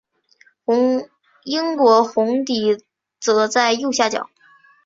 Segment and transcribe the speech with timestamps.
[1.43, 2.83] 英国红底
[3.19, 4.31] 则在右下角。